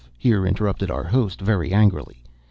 here 0.17 0.47
interrupted 0.47 0.89
our 0.89 1.03
host, 1.03 1.39
very 1.39 1.71
angrily. 1.71 2.23